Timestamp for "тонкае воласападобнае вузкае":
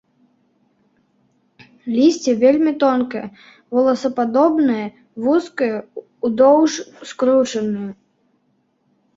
2.83-5.71